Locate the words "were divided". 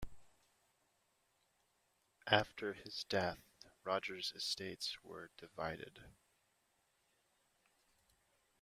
5.03-5.99